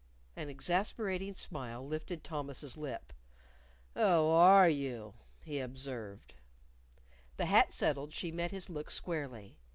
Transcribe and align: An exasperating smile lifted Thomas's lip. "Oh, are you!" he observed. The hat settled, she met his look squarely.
An 0.35 0.49
exasperating 0.49 1.35
smile 1.35 1.85
lifted 1.85 2.23
Thomas's 2.23 2.75
lip. 2.75 3.13
"Oh, 3.95 4.31
are 4.31 4.67
you!" 4.67 5.13
he 5.43 5.59
observed. 5.59 6.33
The 7.37 7.45
hat 7.45 7.71
settled, 7.71 8.11
she 8.11 8.31
met 8.31 8.49
his 8.49 8.67
look 8.67 8.89
squarely. 8.89 9.59